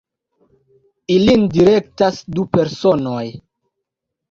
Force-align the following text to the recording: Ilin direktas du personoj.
Ilin 1.17 1.45
direktas 1.59 2.19
du 2.39 2.49
personoj. 2.59 3.23